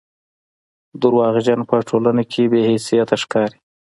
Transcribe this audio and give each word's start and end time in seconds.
درواغجن 1.01 1.59
په 1.69 1.75
ټولنه 1.89 2.21
کښي 2.29 2.45
بې 2.51 2.59
حيثيته 2.69 3.15
ښکاري 3.23 3.57